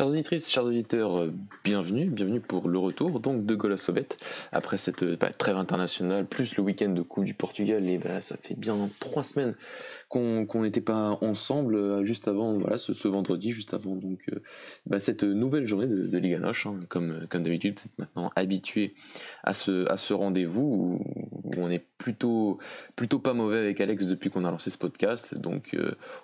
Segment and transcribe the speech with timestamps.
[0.00, 4.08] Chers auditrices, chers auditeurs, euh, bienvenue, bienvenue pour le retour donc de Gola Sobet
[4.50, 8.22] après cette euh, bah, trêve internationale plus le week-end de Coupe du Portugal et bah,
[8.22, 9.54] ça fait bien trois semaines
[10.10, 14.26] qu'on n'était pas ensemble euh, juste avant voilà ce, vendredi juste avant donc
[14.84, 18.94] bah, cette nouvelle journée de, Liga Noche hein, comme comme d'habitude c'est maintenant habitué
[19.44, 22.58] à ce à ce rendez-vous où, on est plutôt
[22.96, 25.76] plutôt pas mauvais avec Alex depuis qu'on a lancé ce podcast donc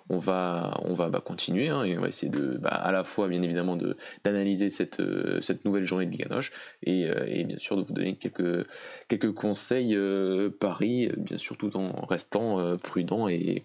[0.09, 3.41] on va on va continuer hein, et on va essayer de à la fois bien
[3.41, 3.77] évidemment
[4.23, 6.51] d'analyser cette, euh, cette nouvelle journée de Liga Noche
[6.83, 8.67] et, euh, et, bien sûr de vous donner quelques,
[9.07, 13.63] quelques conseils euh, paris, bien sûr tout en restant prudent et,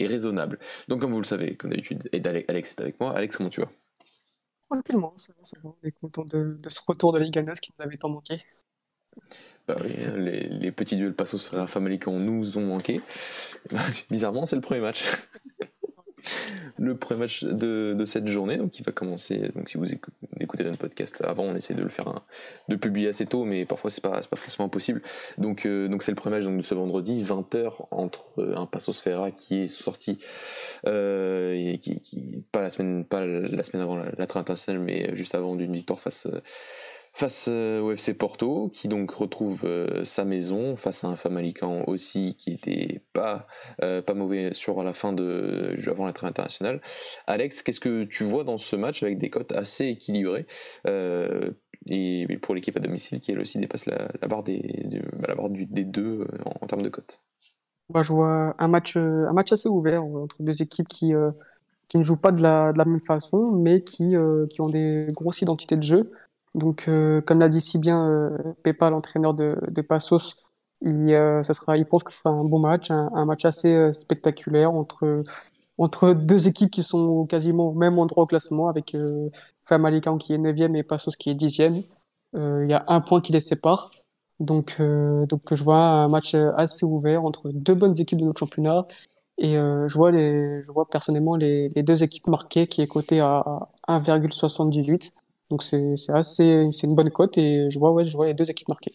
[0.00, 0.58] et raisonnable.
[0.88, 3.16] Donc comme vous le savez, comme d'habitude, et Alex est avec moi.
[3.16, 3.68] Alex, comment tu vas?
[4.68, 5.70] Tranquillement, ça va, ça va.
[5.70, 8.40] On est content de, de, ce retour de Noche qui nous avait tant manqué.
[9.66, 13.00] Bah oui, les, les, petits duels Passos Famalican nous ont manqué.
[14.10, 15.04] Bizarrement, c'est le premier match
[16.78, 19.50] le premier match de, cette journée, donc qui va commencer.
[19.54, 22.22] Donc si vous écoutez notre podcast avant, on essaie de le faire,
[22.68, 25.02] de publier assez tôt, mais parfois c'est pas, pas forcément possible.
[25.38, 28.66] Donc euh, donc c'est le premier match donc, de ce vendredi, 20h entre euh, un
[28.66, 30.18] Passos Ferra qui est sorti,
[30.86, 35.34] euh, et qui, pas la semaine pas la semaine avant la, la internationale, mais juste
[35.34, 36.26] avant d'une victoire face
[37.12, 41.84] face euh, au FC Porto, qui donc retrouve euh, sa maison face à un Famalican
[41.86, 43.46] aussi qui était pas,
[43.82, 46.80] euh, pas mauvais sur la fin de avant internationale.
[47.26, 50.46] Alex, qu'est-ce que tu vois dans ce match avec des cotes assez équilibrées
[51.86, 54.60] et pour l'équipe à domicile qui elle aussi dépasse la, barre des,
[55.18, 57.20] bah, la barre des deux en, termes de cotes?
[57.88, 61.12] Bah, Je vois un match, un match assez ouvert entre deux équipes qui,
[61.88, 64.14] qui ne jouent pas de la, de la même façon, mais qui,
[64.50, 66.12] qui ont des grosses identités de jeu.
[66.54, 70.36] Donc, euh, comme l'a dit si bien euh, Pepa, l'entraîneur de, de Passos,
[70.82, 73.74] il, euh, ça sera, il pense que ce sera un bon match, un, match assez
[73.74, 75.22] euh, spectaculaire entre,
[75.78, 79.28] entre deux équipes qui sont quasiment au même endroit au classement, avec euh,
[79.64, 81.84] Famalicão qui est 9e et Passos qui est 10e.
[82.34, 83.90] Il y a un point qui les sépare.
[84.38, 88.86] Donc, donc je vois un match assez ouvert entre deux bonnes équipes de notre championnat.
[89.38, 93.18] Et je, vois les, je vois personnellement les, les deux équipes marquées qui est coté
[93.20, 95.10] à 1,78.
[95.50, 98.50] Donc c'est assez, c'est une bonne cote et je vois, ouais, je vois les deux
[98.50, 98.92] équipes marquées.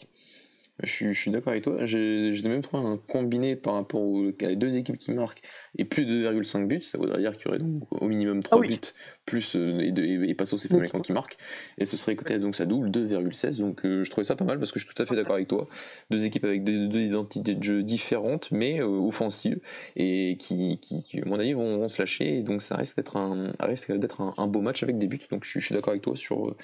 [0.83, 1.85] Je suis, d'accord avec toi.
[1.85, 5.41] J'ai même trouvé un combiné par rapport aux, deux équipes qui marquent
[5.77, 6.81] et plus de 2,5 buts.
[6.81, 8.79] Ça voudrait dire qu'il y aurait donc au minimum 3 ah buts
[9.25, 11.37] plus euh, et, et, et et Famalicão qui marquent.
[11.77, 13.59] Et ce serait côté donc ça double 2,16.
[13.59, 15.35] Donc euh, je trouvais ça pas mal parce que je suis tout à fait d'accord
[15.35, 15.67] avec toi.
[16.09, 19.59] Deux équipes avec deux, identités de jeu différentes mais euh, offensives
[19.95, 22.37] et qui, qui, à mon avis, vont, se lâcher.
[22.37, 25.21] Et donc ça risque d'être un, risque d'être un, un, beau match avec des buts.
[25.29, 26.55] Donc je, suis d'accord avec toi sur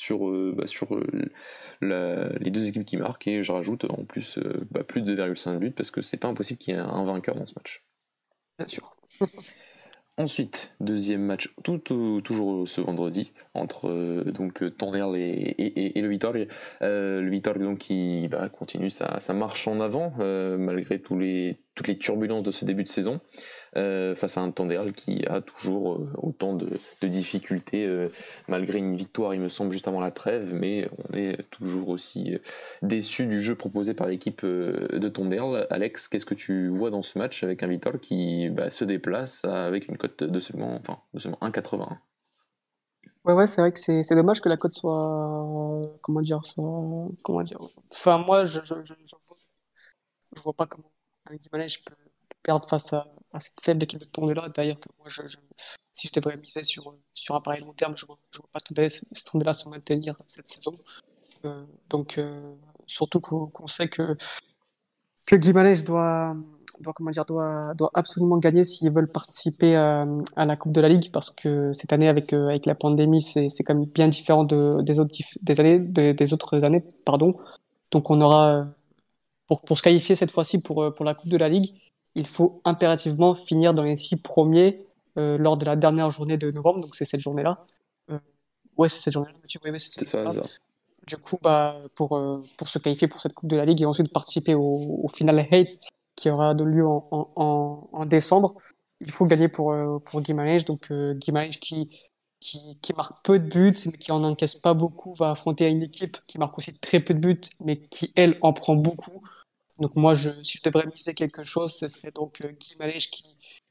[0.00, 4.38] sur, euh, bah, sur euh, les deux équipes qui marquent et je rajoute en plus
[4.38, 7.04] euh, bah, plus de 2,5 buts parce que c'est pas impossible qu'il y ait un
[7.04, 7.84] vainqueur dans ce match.
[8.56, 8.96] Bien sûr.
[10.20, 13.88] Ensuite, deuxième match, toujours ce vendredi, entre
[14.30, 16.44] donc Tondel et, le Vitória.
[16.82, 20.12] le Vitória donc, qui bah, continue sa, marche en avant
[20.58, 23.22] malgré tous les, toutes les turbulences de ce début de saison.
[23.76, 26.68] Euh, face à un Tandéal qui a toujours euh, autant de,
[27.02, 28.08] difficultés euh,
[28.48, 32.36] malgré une victoire, il me semble, juste avant la trêve, mais on est toujours aussi
[32.82, 35.68] déçu du jeu proposé par l'équipe de Tondéal.
[35.70, 39.44] Alex, qu'est-ce que tu vois dans ce match avec un Vitor qui bah, se déplace
[39.44, 41.98] avec une cote de seulement, enfin, seulement 1,81
[43.24, 45.82] Ouais, ouais, c'est vrai que c'est, dommage que la cote soit.
[46.00, 47.60] Comment dire soit, Comment dire
[47.92, 48.74] Enfin, moi, je, je,
[50.42, 50.90] vois, pas comment
[51.26, 51.94] un je peux
[52.42, 53.06] perdre face à,
[53.38, 54.48] cette faible équipe de Tondela.
[54.48, 55.22] D'ailleurs, que moi, je,
[55.94, 58.18] si je devrais miser sur, sur un pari long terme, je ne vois,
[58.52, 60.72] pas Tondela se maintenir cette saison.
[61.44, 62.54] Euh, donc, euh,
[62.86, 64.16] surtout qu'on sait que,
[65.26, 66.36] que Guimarães doit,
[66.80, 66.94] doit,
[67.24, 70.04] doit, doit absolument gagner s'ils veulent participer à,
[70.36, 73.48] la Coupe de la Ligue, parce que cette année, avec, euh, avec la pandémie, c'est
[73.64, 76.84] quand même bien différent de, des, autres, des, années, des autres années.
[77.04, 77.36] Pardon.
[77.90, 78.66] Donc, on aura,
[79.46, 81.74] pour, pour se qualifier cette fois-ci pour, pour la Coupe de la Ligue,
[82.14, 84.84] il faut impérativement finir dans les six premiers
[85.16, 87.64] euh, lors de la dernière journée de novembre, donc c'est cette journée-là.
[88.10, 88.18] Euh,
[88.76, 90.24] ouais, c'est cette journée-là, oui, c'est ça,
[91.06, 93.86] Du coup, bah, pour, euh, pour se qualifier pour cette Coupe de la Ligue et
[93.86, 95.78] ensuite participer au, au final Hate
[96.16, 98.54] qui aura lieu en, en, en, décembre,
[99.00, 99.74] il faut gagner pour,
[100.04, 100.64] pour Guimarães.
[100.66, 101.88] Donc Guimarães qui,
[102.40, 105.82] qui, qui, marque peu de buts, mais qui en encaisse pas beaucoup, va affronter une
[105.82, 109.22] équipe qui marque aussi très peu de buts, mais qui, elle, en prend beaucoup.
[109.80, 113.10] Donc moi, je, si je devrais miser quelque chose, ce serait donc euh, Guy Malège
[113.10, 113.24] qui,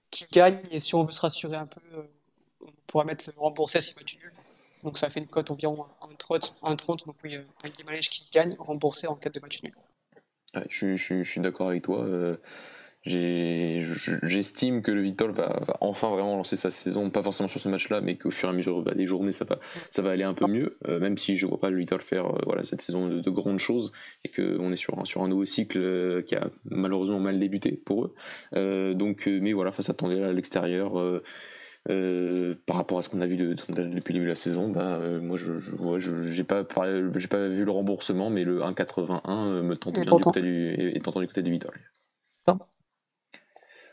[0.09, 0.59] qui gagne.
[0.71, 2.03] Et si on veut se rassurer un peu, euh,
[2.61, 4.33] on pourrait mettre le remboursé si match nul.
[4.83, 7.05] Donc ça fait une cote environ 1,30.
[7.05, 9.75] Donc oui, euh, un Guy Malège qui gagne, remboursé en cas de match nul.
[10.67, 12.05] je, suis d'accord avec toi.
[13.05, 18.01] J'estime que le Vitol va, enfin vraiment lancer sa saison, pas forcément sur ce match-là,
[18.01, 19.59] mais qu'au fur et à mesure bah, des journées, ça va,
[19.89, 22.25] ça va aller un peu mieux, euh, même si je vois pas le Vitol faire
[22.25, 23.91] euh, voilà, cette saison de, grandes choses
[24.25, 27.71] et qu'on est sur un, sur un nouveau cycle euh, qui a malheureusement mal débuté
[27.71, 28.93] pour eux.
[28.95, 30.93] donc, mais voilà, face à Tondela à l'extérieur.
[31.85, 35.37] par rapport à ce qu'on a vu depuis le début de la saison, bah, moi
[35.37, 40.41] je n'ai pas, pas vu le remboursement, mais le 1,81 me tente bien du côté
[40.41, 41.79] du, est tentant du côté du Vitol.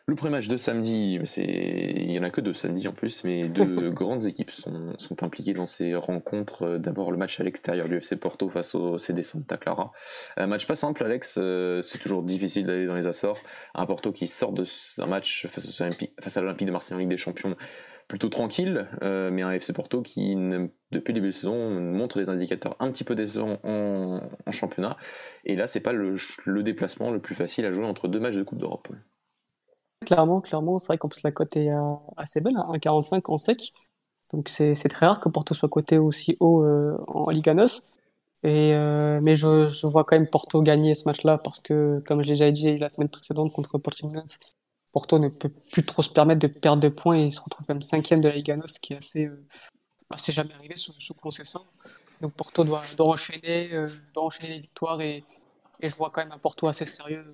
[0.08, 3.48] Le premier match de samedi, il n'y en a que deux samedi en plus, mais
[3.48, 6.78] deux grandes équipes sont, impliquées dans ces rencontres.
[6.78, 9.90] D'abord le match à l'extérieur du FC Porto face au CD Santa Clara.
[10.36, 13.40] Un match pas simple, Alex, euh, c'est toujours difficile d'aller dans les Açores.
[13.74, 17.56] Un Porto qui sort d'un match face, à l'Olympique de Marseille en Ligue des Champions
[18.06, 20.36] plutôt tranquille, euh, mais un FC Porto qui,
[20.92, 24.20] depuis le début de saison, montre des indicateurs un petit peu décevants en,
[24.52, 24.98] championnat.
[25.44, 26.14] Et là, c'est pas le,
[26.44, 28.86] le, déplacement le plus facile à jouer entre deux matchs de Coupe d'Europe.
[30.04, 33.38] Clairement, clairement, c'est vrai qu'en plus la cote est euh, assez belle, 1,45 hein, en
[33.38, 33.72] sec.
[34.32, 37.94] Donc c'est très rare que Porto soit coté aussi haut euh, en Liga NOS.
[38.42, 42.28] Et, euh, mais je, vois quand même Porto gagner ce match-là parce que, comme je
[42.28, 44.38] l'ai déjà dit la semaine précédente contre Portimonense,
[44.92, 47.66] Porto ne peut plus trop se permettre de perdre de points et il se retrouve
[47.68, 49.30] même cinquième de la Liga NOS, ce qui est assez,
[50.10, 51.60] assez jamais arrivé sous, sous concession.
[52.20, 53.70] Donc Porto doit, enchaîner,
[54.14, 55.24] doit enchaîner les victoires et
[55.82, 57.24] je vois quand même un Porto assez sérieux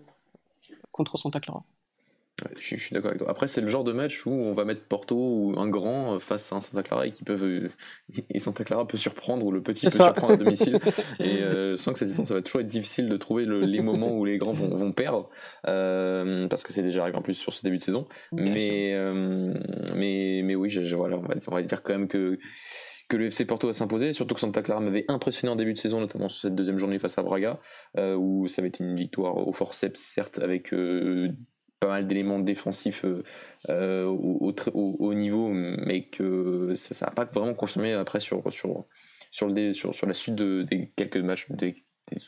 [0.92, 1.64] contre Santa Clara
[2.58, 3.30] je, suis d'accord avec toi.
[3.30, 6.52] Après, c'est le genre de match où on va mettre Porto ou un grand face
[6.52, 7.70] à un Santa Clara et qui peuvent euh,
[8.30, 10.78] et Santa Clara peut surprendre ou le petit peut surprendre à domicile.
[11.20, 14.16] et euh, sans que cette saison, ça va toujours être difficile de trouver les moments
[14.16, 15.30] où les grands vont, perdre
[15.68, 18.06] euh, parce que c'est déjà arrivé en plus sur ce début de saison.
[18.32, 18.94] Mais,
[19.94, 22.38] mais mais oui, je, voilà, on va, dire quand même que
[23.08, 25.78] que le FC Porto va s'imposer, surtout que Santa Clara m'avait impressionné en début de
[25.78, 27.58] saison, notamment sur cette deuxième journée face à Braga,
[27.98, 30.72] où ça avait été une victoire au forceps, certes, avec
[31.82, 33.24] pas mal d'éléments défensifs euh,
[33.68, 38.86] euh, au, au, niveau, mais que ça n'a pas vraiment confirmé après sur, sur,
[39.32, 40.64] sur, le, sur, sur la suite de,
[40.94, 41.48] quelques matchs,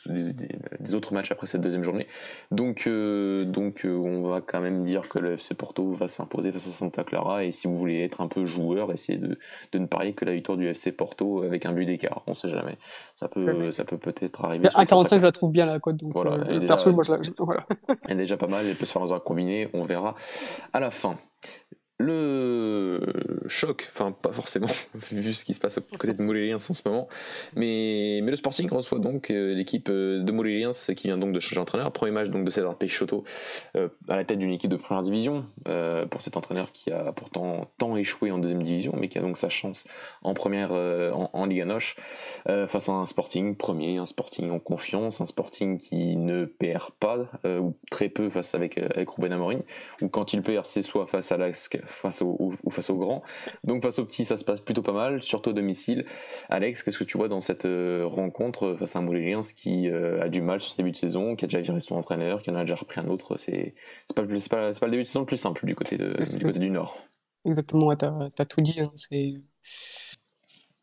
[0.07, 2.07] des, autres matchs après cette deuxième journée.
[2.51, 6.51] Donc, euh, donc euh, on va quand même dire que le FC Porto va s'imposer
[6.51, 7.43] face à Santa Clara.
[7.43, 9.37] Et si vous voulez être un peu joueur, essayez de,
[9.71, 12.23] de ne parier que la victoire du FC Porto avec un but d'écart.
[12.27, 12.77] On ne sait jamais.
[13.15, 14.67] Ça peut, ça peut peut-être arriver.
[14.67, 15.97] 1,45, je la trouve bien la cote.
[15.97, 17.19] Donc, voilà, euh, perso, moi, je la.
[17.39, 17.65] Voilà.
[18.07, 18.65] Elle est déjà pas mal.
[18.65, 19.69] Elle peut se faire dans un combiné.
[19.73, 20.15] On verra
[20.73, 21.15] à la fin.
[21.97, 22.99] Le
[23.47, 24.67] choc, enfin pas forcément
[25.11, 27.07] vu ce qui se passe au côté de Moulériens en ce moment,
[27.55, 31.39] mais, mais le Sporting reçoit donc euh, l'équipe euh, de Moulériens qui vient donc de
[31.39, 31.91] changer d'entraîneur.
[31.91, 33.23] Premier match donc de César Peixoto
[33.77, 35.45] euh, à la tête d'une équipe de première division
[36.09, 39.37] pour cet entraîneur qui a pourtant tant échoué en deuxième division, mais qui a donc
[39.37, 39.87] sa chance
[40.21, 41.95] en première en, Liga Noche
[42.45, 47.29] face à un Sporting premier, un Sporting en confiance, un Sporting qui ne perd pas
[47.45, 49.61] ou très peu face avec avec Ruben Amorim,
[50.01, 51.53] ou quand il perd c'est soit face à la
[51.85, 53.23] face au, ou, face aux grands.
[53.63, 56.05] Donc face aux petits, ça se passe plutôt pas mal, surtout à domicile.
[56.49, 60.23] Alex, qu'est-ce que tu vois dans cette euh, rencontre face à un Moulins qui euh,
[60.23, 62.51] a du mal sur ce début de saison, qui a déjà viré son entraîneur, qui
[62.51, 63.37] en a déjà repris un autre?
[63.37, 63.73] C'est
[64.15, 66.59] pas, pas, pas, le début de saison le plus simple du côté, de, du, côté
[66.59, 66.97] du Nord.
[67.45, 68.79] Exactement, tu as, tout dit.
[68.79, 68.91] Hein.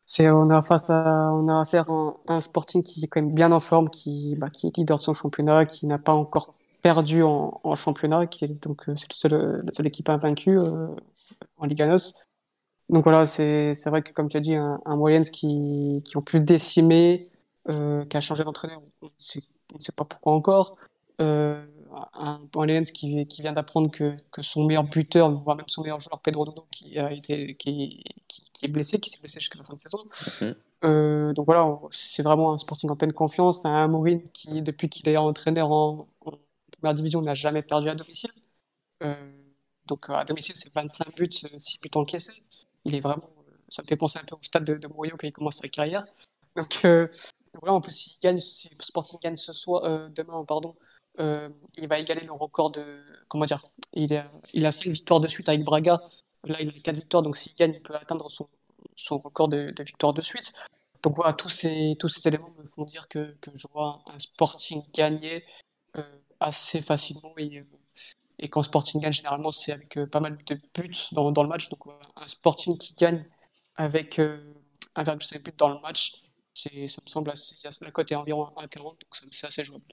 [0.05, 3.33] C'est on a face à on a affaire à un, Sporting qui est quand même
[3.33, 6.53] bien en forme, qui, bah, qui est leader de son championnat, qui n'a pas encore
[6.83, 10.87] perdu en, championnat, qui est donc euh, c'est le la seule équipe invaincue euh,
[11.57, 12.25] en Liga NOS.
[12.89, 16.41] Donc voilà, c'est vrai que comme tu as dit, un, un qui, qui ont plus
[16.41, 17.29] décimé,
[17.69, 19.11] euh, qui a changé d'entraîneur, on ne
[19.81, 20.75] sait pas pourquoi encore.
[21.21, 21.65] Euh,
[22.15, 25.99] un Moyens qui, qui vient d'apprendre que, que, son meilleur buteur, voire même son meilleur
[25.99, 29.63] joueur, Pedro Dodo, qui, a été, qui, qui, est blessé, qui s'est blessé jusqu'à la
[29.63, 29.99] fin de saison.
[30.41, 30.55] Mhm.
[30.85, 33.65] Euh, donc voilà, c'est vraiment un Sporting en pleine confiance.
[33.65, 36.07] Un Amorim qui, depuis qu'il est entraîneur en,
[36.83, 38.31] première division, n'a jamais perdu à domicile.
[39.03, 39.15] Euh,
[39.85, 42.43] donc à domicile, c'est 25 buts, 6 buts encaissés.
[42.83, 43.29] Il est vraiment,
[43.69, 46.05] ça me fait penser un peu au stade de, de quand il commence sa carrière.
[46.57, 47.07] Donc, euh,
[47.59, 50.75] voilà, en plus, s'il gagne, si Sporting gagne ce soir, euh, demain, pardon,
[51.19, 55.19] euh, il va égaler le record de, comment dire, il a, il a 5 victoires
[55.21, 56.01] de suite avec Braga.
[56.43, 58.49] Là, il a 4 victoires, donc s'il gagne, il peut atteindre son,
[58.95, 60.51] son record de, de victoires de suite.
[61.01, 64.19] Donc voilà, tous ces, tous ces éléments me font dire que, que je vois un
[64.19, 65.45] Sporting gagner
[66.43, 67.63] assez facilement et,
[68.39, 71.49] et quand Sporting gagne, généralement, c'est avec euh, pas mal de buts dans, dans le
[71.49, 71.69] match.
[71.69, 71.79] Donc,
[72.15, 73.23] un Sporting qui gagne
[73.75, 74.37] avec euh,
[74.95, 76.23] 1,5 buts dans le match,
[76.53, 77.55] ça me semble assez.
[77.81, 78.95] La cote est environ 1,40, donc
[79.31, 79.85] c'est assez jouable.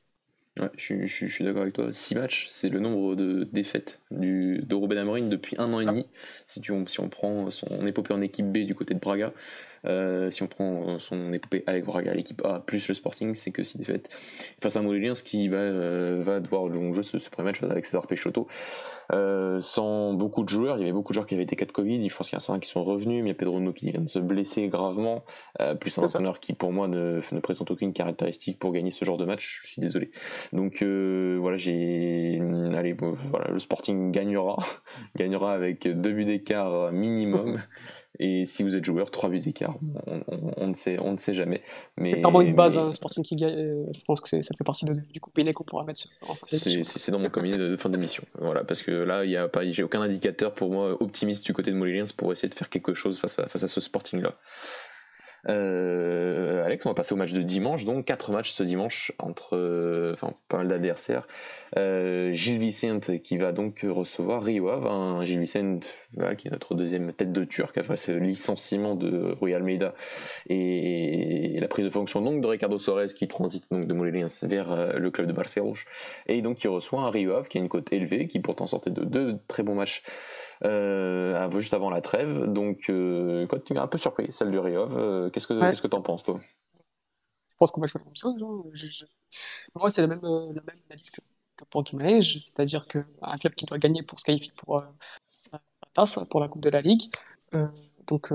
[0.58, 1.92] Ouais, je, suis d'accord avec toi.
[1.92, 5.86] 6 matchs, c'est le nombre de défaites du, de Ruben Amorim depuis un an et
[5.86, 6.06] demi.
[6.46, 9.32] Si, tu, si on prend son épopée en équipe B du côté de Braga,
[9.86, 13.62] euh, si on prend son épopée avec Braga, l'équipe A, plus le Sporting, c'est que
[13.62, 14.08] 6 défaites.
[14.60, 18.06] Face à ce qui va, euh, va devoir jouer ce, ce premier match avec César
[18.06, 18.46] Peixoto.
[19.12, 20.76] Euh, sans beaucoup de joueurs.
[20.76, 22.08] Il y avait beaucoup de joueurs qui avaient été cas de Covid.
[22.08, 23.72] Je pense qu'il y a certains qui sont revenus, mais il y a Pedro No
[23.72, 25.24] qui vient de se blesser gravement.
[25.60, 29.04] Euh, plus un entraîneur qui, pour moi, ne, ne, présente aucune caractéristique pour gagner ce
[29.04, 29.62] genre de match.
[29.64, 30.10] Je suis désolé.
[30.52, 32.40] Donc euh, voilà, j'ai.
[32.74, 34.56] Allez, voilà, le Sporting gagnera.
[35.16, 37.58] gagnera avec deux buts d'écart minimum.
[38.22, 39.78] Et si vous êtes joueur, 3 buts d'écart,
[40.58, 41.62] on, ne sait, on ne sait jamais.
[41.96, 43.54] Mais, c'est vraiment une base, hein, Sporting qui gagne.
[43.54, 47.10] Euh, je pense que ça fait partie du combiné qu'on pourra mettre en fin C'est
[47.10, 48.22] dans mon combiné de, fin d'émission.
[48.38, 51.54] Voilà, parce que là, il y a pas, j'ai aucun indicateur pour moi optimiste du
[51.54, 54.34] côté de Moliliens pour essayer de faire quelque chose face à, face à ce Sporting-là.
[55.48, 57.84] Euh, Alex, on va passer au match de dimanche.
[57.84, 61.26] Donc, quatre matchs ce dimanche entre euh, enfin, pas mal d'adversaires.
[61.76, 64.86] Euh, Gilles Vicente qui va donc recevoir Rio Ave.
[64.86, 65.92] Un Gilles Vicente
[66.36, 69.94] qui est notre deuxième tête de Turc après ce licenciement de Rui Almeida
[70.48, 74.98] et, la prise de fonction donc de Ricardo Soares qui transite donc de Molins vers
[74.98, 75.74] le club de Barcelone
[76.26, 78.90] et donc qui reçoit un Rio Ave qui a une cote élevée qui pourtant sortait
[78.90, 80.02] de deux très bons matchs
[80.64, 82.44] euh, juste avant la trêve.
[82.44, 84.96] Donc, euh, quoi, tu m'as un peu surpris, celle du Riov.
[84.96, 86.40] Euh, qu'est-ce que qu'est-ce que t'en penses, toi?
[87.48, 88.36] Je pense qu'on va jouer la même chose.
[88.42, 89.06] Hein.
[89.74, 91.20] Moi, c'est la même, la même analyse que,
[91.70, 93.04] pour Guimarães, c'est-à-dire qu'un
[93.38, 94.80] club qui doit gagner pour se qualifier pour
[95.52, 95.60] la
[95.92, 97.10] tasse, pour la Coupe de la Ligue.
[98.06, 98.32] donc,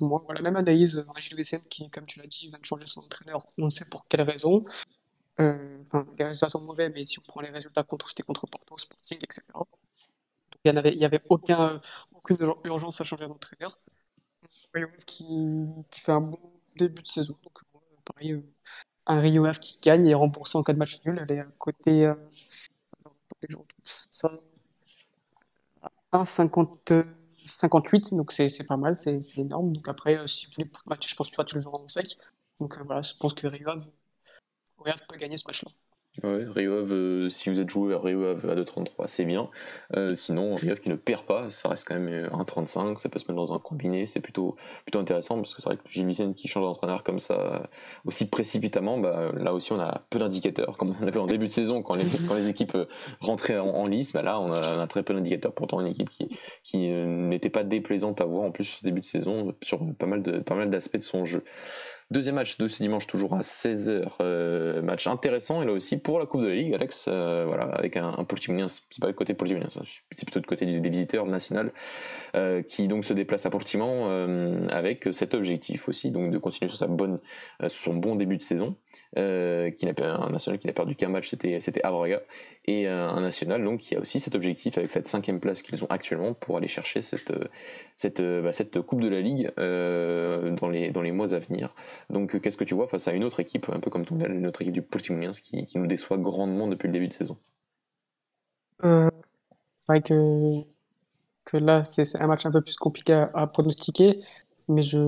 [0.00, 1.06] moi, la même analyse.
[1.14, 3.46] Régis VCN qui, comme tu l'as dit, vient de changer son entraîneur.
[3.58, 4.62] On ne sait pour quelle raison.
[5.38, 8.76] Enfin, les résultats sont mauvais, mais si on prend les résultats contre, c'était contre Porto,
[8.76, 9.40] Sporting, etc.
[10.64, 11.80] Il n'y avait, avait aucun,
[12.14, 13.76] aucune urgence à changer d'entraîneur.
[15.06, 15.26] Qui,
[15.90, 16.38] qui fait un bon
[16.76, 17.36] début de saison.
[17.42, 17.58] Donc,
[18.04, 18.42] pareil, euh,
[19.06, 21.20] un Rio qui gagne et remboursé en cas de match nul.
[21.28, 22.06] Elle est à côté.
[22.06, 22.14] Euh,
[23.48, 24.30] je retrouve ça.
[26.12, 29.72] 1,58, donc c'est pas mal, c'est énorme.
[29.72, 32.16] Donc après, euh, si vous voulez match, je pense que tu vas toujours en sec.
[32.58, 33.70] Donc voilà, je pense que Rio
[35.08, 35.70] peut gagner ce match-là.
[36.24, 39.48] Ouais, Riov, euh, si vous êtes joueur Riov à 2,33, c'est bien.
[39.96, 43.26] Euh, sinon, Riov qui ne perd pas, ça reste quand même 1,35, ça peut se
[43.26, 46.34] mettre dans un combiné, c'est plutôt, plutôt intéressant parce que c'est vrai que Gilles Vicenne
[46.34, 47.70] qui change d'entraîneur comme ça
[48.04, 51.52] aussi précipitamment, bah, là aussi on a peu d'indicateurs, comme on avait en début de
[51.52, 52.86] saison quand les, quand les équipes euh,
[53.20, 56.28] rentraient en, lice, bah là on a, très peu d'indicateurs, pourtant une équipe qui,
[56.64, 60.22] qui n'était pas déplaisante à voir en plus au début de saison sur pas mal
[60.22, 61.44] de pas mal d'aspects de son jeu.
[62.10, 64.14] Deuxième match de ce dimanche, toujours à 16h.
[64.20, 67.62] Euh, match intéressant, et là aussi pour la Coupe de la Ligue, Alex, euh, voilà,
[67.66, 68.26] avec un, un
[68.68, 71.70] c'est pas le côté Portimonien, c'est plutôt du côté des visiteurs national,
[72.34, 74.08] euh, qui donc se déplace à Portimão
[74.70, 77.20] avec cet objectif aussi, donc de continuer sur sa bonne,
[77.68, 78.74] son bon début de saison,
[79.14, 82.22] qui n'a un national qui n'a perdu qu'un match, c'était c'était Abraga,
[82.66, 85.90] et un national donc qui a aussi cet objectif avec cette cinquième place qu'ils ont
[85.90, 87.32] actuellement pour aller chercher cette
[87.94, 91.72] cette, bah, cette Coupe de la Ligue dans les dans les mois à venir.
[92.08, 94.18] Donc, euh, qu'est-ce que tu vois face à une autre équipe, un peu comme ton
[94.18, 97.36] une autre équipe du Portimonense qui, nous déçoit grandement depuis le début de saison?
[98.84, 99.10] Euh,
[99.76, 100.62] C'est vrai que,
[101.44, 104.16] que là, c'est un match un peu plus compliqué à, pronostiquer,
[104.68, 104.98] mais je,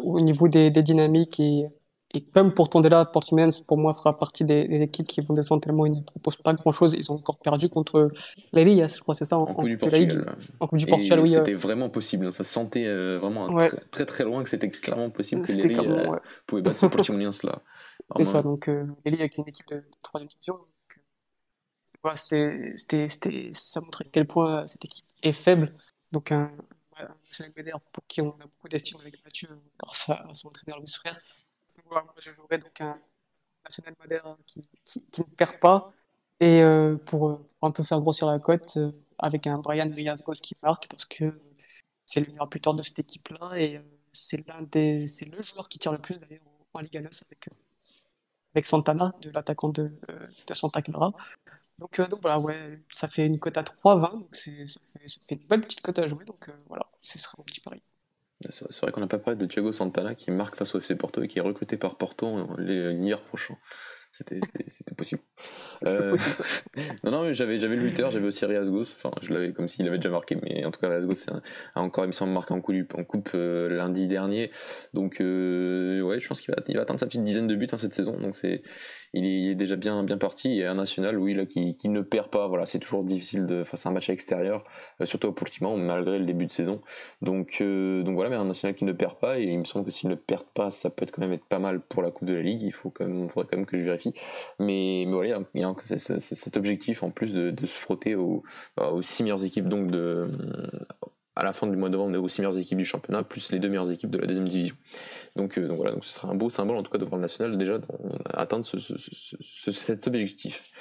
[0.00, 1.68] au niveau des, des dynamiques et
[2.14, 5.86] et comme pour Tondela, Portimonense, pour moi, fera partie des, équipes qui vont descendre tellement
[5.86, 6.94] ils ne proposent pas grand-chose.
[6.96, 8.10] Ils ont encore perdu contre
[8.52, 10.36] l'Elias, je crois, c'est ça En, Coupe du Portugal.
[10.60, 11.30] En Coupe du Portugal, oui.
[11.30, 12.32] C'était vraiment possible.
[12.32, 13.48] Ça sentait euh, vraiment
[13.90, 17.60] très, très, loin que c'était clairement possible que l'Eli euh, pouvait battre ce Portimonense là.
[18.16, 20.58] C'est ça, donc euh, l'Eli avec une équipe de, 3 division.
[22.02, 25.74] voilà, c'était, ça montrait à quel point cette équipe est faible.
[26.12, 26.52] Donc un,
[26.98, 29.48] un pour qui on a beaucoup d'estime avec Mathieu
[29.82, 31.20] grâce à, son entraîneur Luis Frère
[32.18, 32.98] je jouerai donc un
[33.64, 35.92] national Madère qui, qui, ne perd pas.
[36.40, 40.54] Et euh, pour, un peu faire grossir la cote, euh, avec un Brian Riasgos qui
[40.62, 41.40] marque, parce que
[42.04, 43.58] c'est le meilleur buteur de cette équipe-là.
[43.58, 44.44] Et euh, c'est
[45.06, 46.42] c'est le joueur qui tire le plus d'ailleurs
[46.74, 47.48] en Liga NOS avec,
[48.54, 49.90] avec Santana, de l'attaquant de,
[50.52, 51.12] Santa Clara.
[51.78, 54.80] Donc, voilà, ouais, ça fait une cote à 3,20, donc ça
[55.26, 57.82] fait une bonne petite cote à jouer, donc voilà, ce sera mon petit pari.
[58.50, 61.22] C'est vrai qu'on n'a pas parlé de Thiago Santana qui marque face au FC Porto
[61.22, 63.56] et qui est recruté par Porto l'hiver prochain.
[64.16, 65.20] C'était possible.
[65.86, 66.16] Euh,
[67.04, 68.94] non, non, j'avais le lutteur, j'avais aussi Riasgos.
[68.94, 71.30] Enfin, je l'avais comme s'il avait déjà marqué, mais en tout cas, Riasgos
[71.74, 74.50] a encore, il me semble, marqué en coupe, en coupe euh, lundi dernier.
[74.94, 77.66] Donc, euh, ouais, je pense qu'il va, il va atteindre sa petite dizaine de buts
[77.70, 78.16] hein, cette saison.
[78.18, 78.62] Donc, c'est,
[79.12, 80.60] il, est, déjà bien, bien parti.
[80.60, 82.48] Et un national, oui, là, qui, qui ne perd pas.
[82.48, 84.64] Voilà, c'est toujours difficile de, face à un match à l'extérieur,
[85.04, 86.80] surtout au Portimao, malgré le début de saison.
[87.20, 89.38] Donc, donc voilà, mais un national qui ne perd pas.
[89.38, 91.44] Et il me semble que s'il ne perd pas, ça peut être quand même être
[91.44, 92.62] pas mal pour la Coupe de la Ligue.
[92.62, 94.05] Il faut quand même, faudrait quand même que je vérifie
[94.58, 98.42] mais, mais voilà, il y a, cet objectif en plus de, se frotter aux,
[98.76, 100.28] aux, six meilleures équipes donc de,
[101.36, 103.22] à la fin du mois de novembre, on est aux six meilleures équipes du championnat,
[103.22, 104.74] plus les deux meilleures équipes de la deuxième division.
[105.36, 107.22] Donc, euh, donc voilà, donc ce sera un beau symbole en tout cas devant le
[107.22, 110.72] national déjà d'atteindre cet objectif.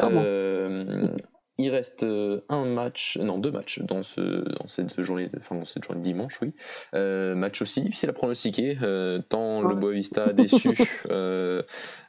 [0.00, 1.08] Euh,
[1.60, 5.64] il reste euh, un match, non deux matchs dans, ce, dans cette journée, enfin dans
[5.64, 6.52] cette journée de dimanche, oui.
[6.92, 8.76] match aussi difficile à pronostiquer,
[9.28, 10.70] tant le Boavista a déçu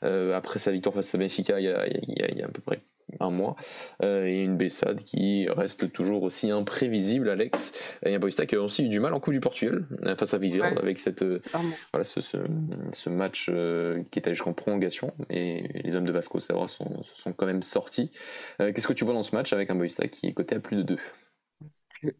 [0.01, 2.45] après sa victoire face à Benfica il y a, il y a, il y a
[2.45, 2.79] à peu près
[3.19, 3.55] un mois,
[4.03, 7.71] euh, et une Bessade qui reste toujours aussi imprévisible, Alex,
[8.05, 10.33] et un Boista qui a aussi eu du mal en Coupe du Portugal euh, face
[10.33, 11.41] à Vizir avec cette, euh,
[11.91, 16.67] voilà, ce, ce, match qui est allé jusqu'en prolongation, et les hommes de Vasco Serra
[16.67, 18.11] sont, sont quand même sortis.
[18.57, 20.77] Qu'est-ce que tu vois dans ce match avec un Boista qui est coté à plus
[20.77, 20.97] de 2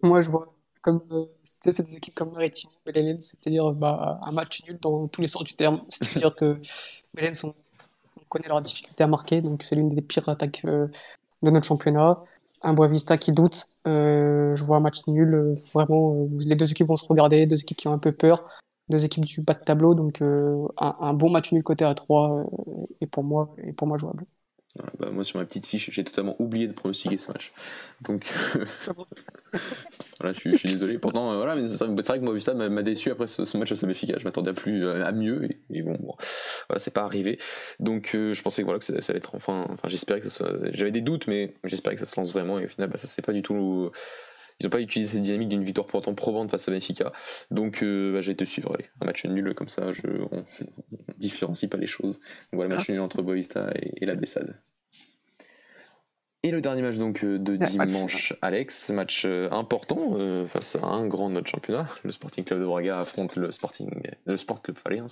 [0.03, 4.79] Moi, je vois comme c'était des équipes comme Maritime, Belen, c'est-à-dire bah, un match nul
[4.81, 5.83] dans tous les sens du terme.
[5.89, 6.59] C'est-à-dire que
[7.13, 7.53] Belen sont
[8.31, 10.87] connaît leur difficulté à marquer, donc c'est l'une des pires attaques euh,
[11.43, 12.23] de notre championnat.
[12.63, 16.87] Un Boavista qui doute, euh, je vois un match nul, euh, vraiment, les deux équipes
[16.87, 18.47] vont se regarder, deux équipes qui ont un peu peur,
[18.89, 22.45] deux équipes du bas de tableau, donc un, bon match nul côté à 3
[23.01, 24.25] est pour moi, est pour moi jouable.
[24.99, 27.51] Bah, moi, sur ma petite fiche, j'ai totalement oublié de pronostiquer ce match.
[28.01, 28.25] Donc,
[30.19, 30.97] voilà, je suis, désolé.
[30.97, 34.19] Pourtant, euh, voilà, mais c'est vrai que Movistar m'a déçu après ce, match assez efficace.
[34.19, 37.37] Je m'attendais à plus, à mieux, et, bon, voilà, c'est pas arrivé.
[37.79, 40.37] Donc, euh, je pensais que voilà que ça, allait être enfin, enfin, j'espérais que ça
[40.37, 40.53] soit.
[40.71, 42.59] J'avais des doutes, mais j'espérais que ça se lance vraiment.
[42.59, 43.91] Et au final, bah, ça c'est pas du tout.
[44.61, 47.11] Ils n'ont pas utilisé cette dynamique d'une victoire pourtant probante face à Benfica.
[47.49, 48.75] Donc bah, j'ai été suivre.
[48.75, 50.43] Allez, un match nul comme ça, je, on,
[51.17, 52.19] différencie pas les choses.
[52.19, 52.91] Donc voilà, match ah.
[52.91, 54.61] nul entre Boavista et, et la Bessade.
[56.43, 60.87] Et le dernier match donc euh, de dimanche, Alex, match euh, important euh, face à
[60.87, 61.85] un grand de notre championnat.
[62.03, 63.91] Le Sporting Club de Braga affronte le Sporting,
[64.25, 65.05] le Sport Club Fariens.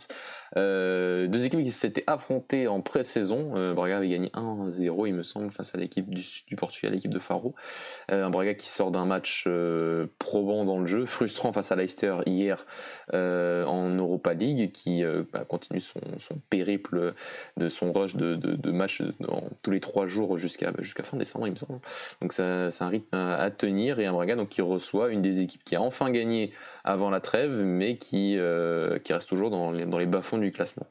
[0.56, 3.74] deux équipes qui s'étaient affrontées en pré-saison.
[3.76, 7.20] Braga avait gagné 1-0, il me semble, face à l'équipe du, du, Portugal, l'équipe de
[7.20, 7.54] Faro.
[8.08, 9.48] un Braga qui sort d'un match
[10.18, 12.66] probant dans le jeu, frustrant face à Leicester hier
[13.14, 16.02] en Europa League, qui bah, continue son,
[16.50, 17.14] périple
[17.58, 19.04] de son rush de, de, matchs
[19.64, 21.80] tous les trois jours jusqu'à jusqu'à fin décembre, il me semble.
[22.22, 25.64] Donc c'est un rythme à tenir et un Braga donc, qui reçoit une des équipes
[25.64, 26.52] qui a enfin gagné
[26.84, 30.52] avant la trêve, mais qui, euh, qui reste toujours dans les, dans les bas-fonds du
[30.52, 30.88] classement.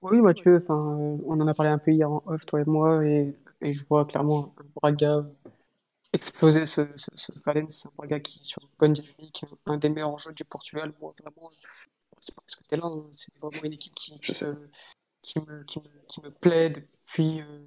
[0.00, 3.34] Oui, Mathieu, on en a parlé un peu hier en off, toi et moi, et,
[3.60, 5.24] et je vois clairement un Braga
[6.12, 10.18] exploser ce, ce, ce un Braga qui est sur une bonne dynamique, un des meilleurs
[10.18, 10.92] jeux du Portugal.
[11.00, 11.50] Moi, vraiment,
[12.20, 13.06] c'est pas ce que là, hein.
[13.12, 14.68] c'est vraiment une équipe qui, qui, me,
[15.22, 15.64] qui, me,
[16.06, 17.40] qui, me, plaît depuis.
[17.40, 17.64] Euh,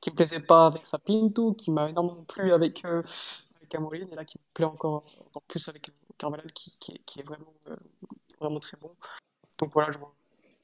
[0.00, 3.02] qui me plaisait pas avec sa Pinto, qui m'a énormément plu avec, euh,
[3.56, 7.52] avec et là qui me plaît encore, encore plus avec Carvalhal, qui, qui, est vraiment,
[7.68, 7.76] euh,
[8.40, 8.90] vraiment très bon.
[9.58, 10.12] Donc voilà, je vois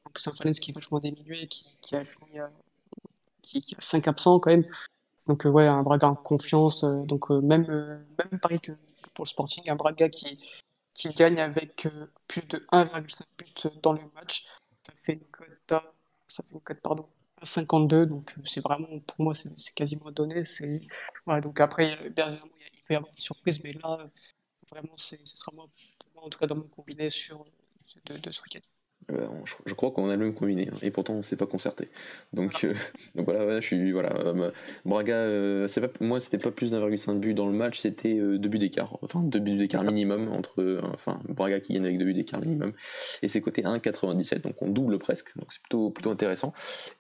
[0.05, 2.47] en plus un Valence qui est vachement diminué, qui, qui a fini, euh,
[3.43, 4.67] qui, a 5 absents quand même.
[5.27, 7.67] Donc ouais, un Braga en confiance, donc même,
[8.19, 8.73] même pareil que,
[9.15, 10.39] pour le Sporting, un Braga qui,
[10.95, 11.89] qui gagne avec
[12.29, 14.45] plus de 1,5 buts dans le match.
[14.87, 15.21] Ça fait une
[16.29, 17.07] ça fait une cote pardon,
[17.43, 20.45] 52, donc euh, c'est vraiment, pour moi, c'est quasiment donné.
[21.27, 24.11] Voilà, donc après, il peut y avoir des surprises, mais là,
[24.71, 25.53] vraiment, ce sera
[26.17, 27.45] en tout cas dans mon combiné sur,
[28.07, 28.76] de, de ce week-end.
[29.13, 29.29] Euh,
[29.67, 31.89] je, crois qu'on a le même combiné hein, et pourtant on s'est pas concerté.
[32.33, 32.75] Donc, euh,
[33.15, 34.13] donc voilà, je suis voilà.
[34.19, 34.51] Euh,
[34.85, 38.59] Braga, c'est pas, moi c'était pas plus d'1,5 but dans le match, c'était deux buts
[38.59, 42.41] d'écart, enfin deux buts d'écart minimum entre, enfin Braga qui gagne avec deux buts d'écart
[42.41, 42.73] minimum
[43.23, 46.53] et c'est côté 1,97 donc on double presque, donc c'est plutôt plutôt intéressant.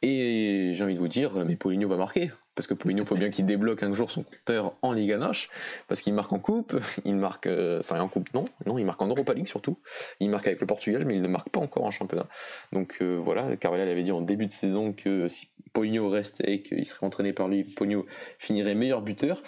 [0.02, 3.30] Et j'ai envie de vous dire, mais Paulinho va marquer parce que il faut bien
[3.30, 5.50] qu'il débloque un jour son compteur en Liga Noche,
[5.86, 9.00] parce qu'il marque en coupe, il marque, euh, enfin en coupe non, non, il marque
[9.02, 9.78] en Europa League surtout,
[10.18, 12.26] il marque avec le Portugal, mais il ne marque pas encore en championnat.
[12.72, 16.62] Donc euh, voilà, Carvalhal avait dit en début de saison que si Poligno restait et
[16.62, 18.06] qu'il serait entraîné par lui, Poligno
[18.38, 19.42] finirait meilleur buteur.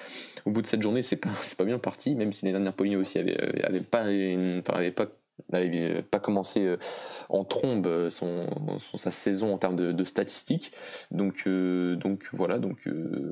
[0.45, 3.01] Au bout de cette journée, c'est pas, pas bien parti, même si les dernières Poligno
[3.01, 5.07] aussi avaient, euh, pas, enfin, pas
[5.51, 6.77] n'avait pas commencé euh,
[7.29, 8.47] en trombe euh, son,
[8.97, 10.73] sa saison en termes de, statistiques.
[11.11, 12.89] Donc, euh, donc voilà, donc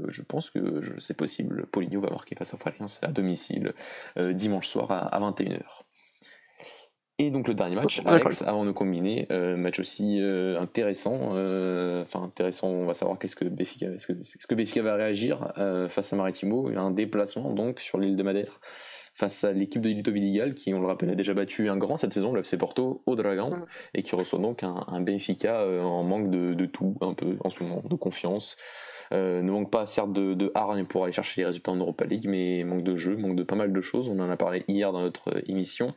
[0.09, 1.66] je pense que c'est possible.
[1.66, 3.73] Poligno va marquer face à Fariens à domicile
[4.16, 5.62] dimanche soir à, 21h.
[7.19, 11.31] Et donc le dernier match, Alex, avant de combiner, match aussi intéressant.
[12.03, 15.53] Enfin intéressant, on va savoir qu'est-ce que Béfica, est-ce que, est que Béfica va réagir
[15.88, 16.69] face à Maritimo.
[16.69, 18.61] Il y a un déplacement donc sur l'île de Madère
[19.16, 21.96] face à l'équipe de Lito Vidigal, qui, on le rappelle, a déjà battu un grand
[21.96, 23.66] cette saison, le FC Porto, au Dragon, mm.
[23.94, 27.50] et qui reçoit donc un, un Benfica en manque de, de, tout, un peu, en
[27.50, 28.57] ce moment, de confiance.
[29.11, 32.26] ne manque pas certes de, de hargne pour aller chercher les résultats en Europa League,
[32.29, 34.09] mais manque de jeu, manque de pas mal de choses.
[34.09, 35.94] On en a parlé hier dans notre émission.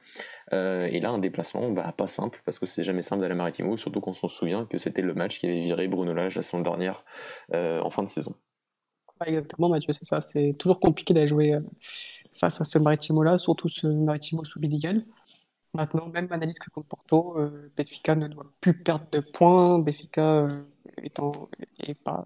[0.54, 3.38] Euh, et là, un déplacement, bah, pas simple, parce que c'est jamais simple d'aller à
[3.38, 6.42] Maritimo, surtout qu'on s'en souvient que c'était le match qui avait viré Bruno Lage la
[6.42, 7.06] saison dernière
[7.54, 8.36] euh, en fin de saison.
[9.28, 10.22] Exactement, Mathieu, c'est ça.
[10.22, 11.62] C'est toujours compliqué d'aller jouer euh,
[12.34, 15.04] face à ce Maritimo-là, surtout ce Maritimo sous Bidigal.
[15.74, 17.38] Maintenant, même analyse que contre Porto,
[17.78, 19.78] Benfica ne doit plus perdre de points.
[19.78, 20.48] Benfica
[21.04, 21.48] étant,
[21.84, 22.26] est pas,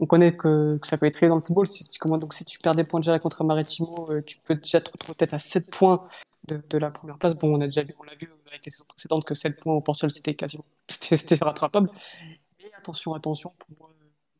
[0.00, 1.66] on connaît que, ça peut être très dans le football.
[1.66, 4.80] Si tu, comment, donc, si tu perds des points déjà contre Maritimo, tu peux déjà
[4.80, 6.04] te retrouver peut-être à 7 points
[6.48, 7.34] de, la première place.
[7.34, 9.74] Bon, on a déjà vu, on l'a vu avec les saisons précédentes que 7 points
[9.74, 11.90] au Portugal c'était quasiment c'était rattrapable.
[12.58, 13.89] Mais attention, attention, pour moi,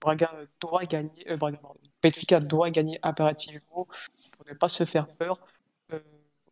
[0.00, 1.60] Braga doit gagner, euh, Braga,
[2.02, 3.86] Benfica doit gagner impérativement
[4.32, 5.40] pour ne pas se faire peur.
[5.92, 6.00] Euh,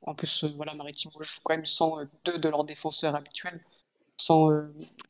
[0.03, 3.61] en plus, euh, voilà, Maritimo joue quand même sans deux de leurs défenseurs habituels.
[4.21, 4.51] Sans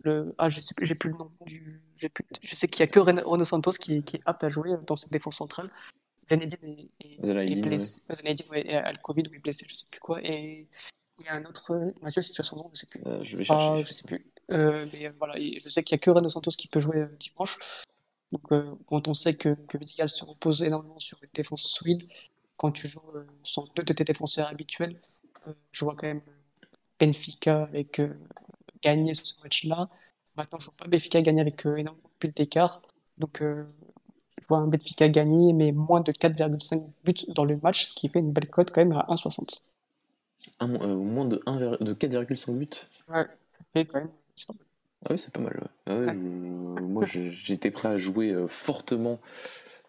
[0.03, 0.35] le.
[0.37, 1.81] Ah, je sais j'ai plus le nom du.
[2.13, 4.77] Plus, je sais qu'il n'y a que Renato Santos qui, qui, est apte à jouer
[4.87, 5.71] dans cette défense centrale.
[6.29, 8.03] Zenedine est, est, blessé.
[8.13, 10.21] Zenedine ouais, a le Covid ou est blessé, je sais plus quoi.
[10.23, 10.69] Et
[11.21, 13.01] il y a un autre, Mathieu, si tu as son nom, je sais plus.
[13.07, 13.69] Euh, je vais chercher.
[13.71, 14.25] Ah, je sais plus.
[14.51, 17.07] Euh, mais euh, voilà, je sais qu'il n'y a que Renato Santos qui peut jouer
[17.19, 17.59] dimanche.
[18.33, 18.43] Donc,
[18.87, 22.03] quand on sait que, que Vidigal se repose énormément sur une défense solide,
[22.57, 23.01] quand tu joues
[23.43, 25.01] sans deux de tes défenseurs habituels,
[25.71, 26.21] je vois quand même
[27.01, 28.03] Benfica avec
[28.83, 29.89] gagner ce match-là.
[30.37, 32.83] Maintenant, je ne vois pas Benfica gagner avec énormément de d'écart.
[33.17, 33.43] Donc,
[34.49, 38.19] vois un Benfica gagner, mais moins de 4,5 buts dans le match, ce qui fait
[38.19, 39.61] une belle cote quand même à 1,60.
[40.63, 41.37] Euh, moins de,
[41.85, 42.69] de 4,5 buts?
[43.09, 44.11] Ouais, ça fait quand même.
[45.05, 45.69] Ah oui, c'est pas mal.
[45.87, 46.13] Ah
[46.83, 49.21] moi, j'étais prêt à jouer euh, fortement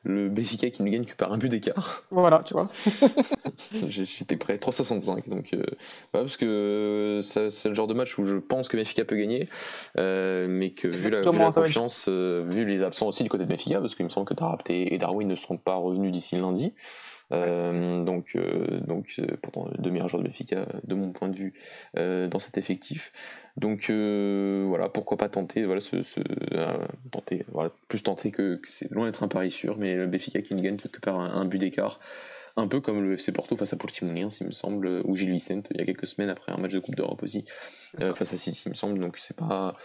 [0.03, 2.03] le Benfica qui ne gagne que par un but d'écart.
[2.11, 2.69] Voilà, tu vois.
[3.87, 5.29] J'étais prêt, 3,65.
[5.29, 5.63] Donc, euh,
[6.11, 9.47] parce que c'est le genre de match où je pense que Benfica peut gagner,
[9.97, 13.79] euh, mais que vu la, confiance, euh, vu les absents aussi du côté de Benfica,
[13.79, 16.73] parce qu'il me semble que Tarapte et Darwin ne seront pas revenus d'ici lundi.
[17.31, 18.37] Donc,
[18.87, 21.53] donc pourtant, deux meilleurs joueurs de Benfica, de mon point de vue,
[21.95, 23.11] dans cet effectif.
[23.59, 25.97] Donc euh, voilà, pourquoi pas tenter, voilà, ce,
[26.53, 26.77] euh,
[27.11, 30.55] tenter, voilà, plus tenter que, c'est loin d'être un pari sûr, mais le Béfica qui
[30.55, 31.99] ne gagne que par un, but d'écart,
[32.55, 35.67] un peu comme le FC Porto face à Portimonense, il me semble, ou Gilles Vicente
[35.71, 37.43] il y a quelques semaines après un match de Coupe d'Europe aussi,
[38.01, 39.75] euh, face à City, il me semble, donc c'est pas,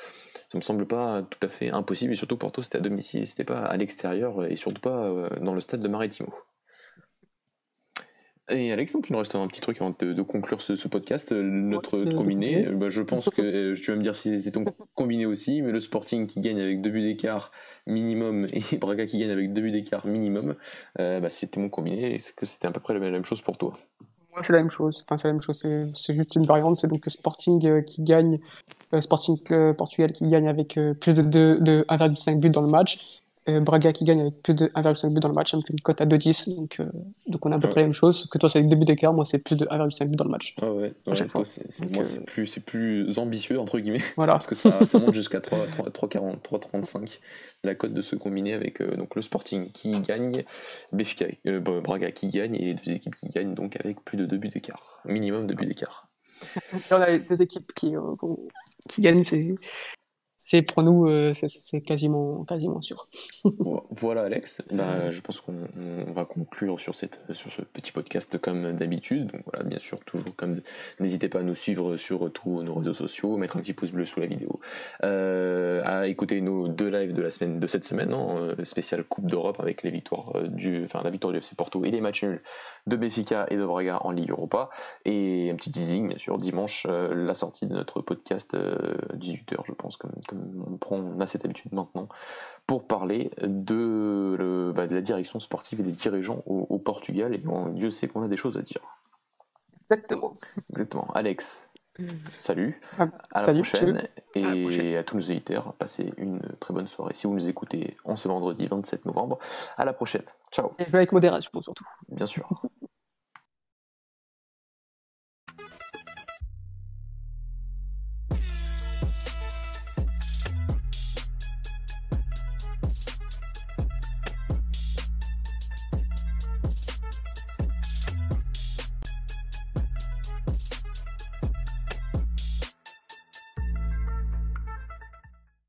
[0.53, 3.45] ça me semble pas tout à fait impossible, et surtout Porto c'était à domicile, c'était
[3.45, 6.33] pas à l'extérieur, et surtout pas dans le stade de Maritimo.
[8.51, 11.33] Et Alex, donc il nous reste un petit truc avant de, conclure ce, podcast.
[11.33, 14.65] Euh, notre combiné, bah, je pense que euh, tu vas me dire si c'était ton
[14.95, 17.53] combiné aussi, mais le Sporting qui gagne avec deux buts d'écart
[17.87, 20.57] minimum et Braga qui gagne avec deux buts d'écart minimum,
[20.99, 23.41] euh, bah, c'était mon combiné et c'est que c'était à peu près la même chose
[23.41, 23.79] pour toi.
[24.33, 25.03] Moi, c'est la même chose.
[25.07, 25.67] Enfin, c'est la même chose.
[25.93, 26.77] C'est juste une variante.
[26.77, 28.41] C'est donc Sporting qui gagne,
[28.99, 29.39] Sporting
[29.75, 34.05] Portugal qui gagne avec plus de, de 1,5 buts dans le match euh, Braga qui
[34.05, 36.07] gagne avec plus de 1,5 but dans le match, ça me fait une cote à
[36.07, 36.57] 2,10.
[36.57, 36.87] Donc, euh,
[37.27, 38.27] donc on a à peu près la même chose.
[38.27, 40.31] Que toi, c'est avec 2 buts d'écart, moi, c'est plus de 1,5 but dans le
[40.31, 40.55] match.
[40.63, 44.03] Ah ouais, moi, c'est euh, plus, plus ambitieux, entre guillemets.
[44.17, 44.35] Voilà.
[44.35, 47.19] Parce que ça, ça monte jusqu'à 3,40, 3,35
[47.65, 50.45] la cote de ce combiné avec donc, le Sporting qui gagne,
[50.93, 54.37] Benfica, Braga qui gagne et les deux équipes qui gagnent donc avec plus de 2
[54.37, 55.01] buts d'écart.
[55.05, 56.09] Minimum 2 buts d'écart.
[56.91, 57.95] on a les deux équipes qui,
[58.89, 59.55] qui gagnent, c'est
[60.47, 63.07] c'est pour nous, euh, c'est quasiment, quasiment sûr.
[63.91, 64.61] voilà, Alex.
[64.71, 65.55] Bah, je pense qu'on
[66.13, 69.33] va conclure sur, cette, sur ce petit podcast comme d'habitude.
[69.33, 70.61] Donc voilà, bien sûr, toujours comme
[71.01, 74.05] n'hésitez pas à nous suivre sur tous nos réseaux sociaux, mettre un petit pouce bleu
[74.05, 74.61] sous la vidéo,
[75.03, 79.03] euh, à écouter nos deux lives de la semaine de cette semaine, hein, euh, spécial
[79.03, 82.23] Coupe d'Europe avec les victoires du, enfin la victoire du FC Porto et les matchs
[82.23, 82.43] nuls
[82.87, 84.69] de Béfica et de Braga en Ligue Europa.
[85.07, 89.97] Et un petit teasing, bien sûr, dimanche, la sortie de notre podcast 18h, je pense,
[89.97, 90.13] comme
[90.67, 92.09] on prend a cette habitude maintenant,
[92.67, 97.35] pour parler de, bah, de, la direction sportive et des dirigeants au, Portugal.
[97.35, 97.43] Et
[97.73, 98.81] Dieu sait qu'on a des choses à dire.
[99.83, 100.33] Exactement.
[100.71, 101.09] Exactement.
[101.15, 102.07] Alex, mm.
[102.35, 102.81] salut.
[102.99, 104.09] Ah, à la prochaine.
[104.35, 107.15] Et à, tous nos éditeurs, passez une très bonne soirée.
[107.15, 109.39] Si vous nous écoutez en ce vendredi 27 novembre,
[109.77, 110.25] à la prochaine.
[110.51, 110.73] Ciao.
[110.79, 111.87] Et avec modération surtout.
[112.09, 112.49] Bien sûr.